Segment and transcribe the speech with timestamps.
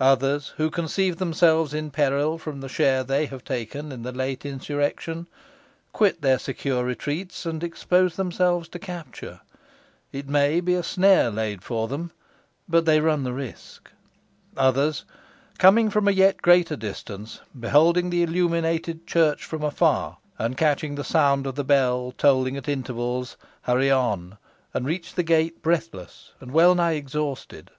[0.00, 4.46] Others, who conceive themselves in peril from the share they have taken in the late
[4.46, 5.26] insurrection,
[5.92, 9.42] quit their secure retreats, and expose themselves to capture.
[10.12, 12.10] It may be a snare laid for them,
[12.66, 13.90] but they run the risk.
[14.56, 15.04] Others,
[15.58, 21.04] coming from a yet greater distance, beholding the illuminated church from afar, and catching the
[21.04, 24.38] sound of the bell tolling at intervals, hurry on,
[24.72, 27.70] and reach the gate breathless and wellnigh exhausted.